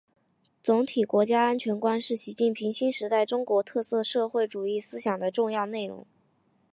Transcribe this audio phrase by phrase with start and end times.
[0.63, 6.07] 总体国家安全观是习近平新时代中国特色社会主义思想的重要内容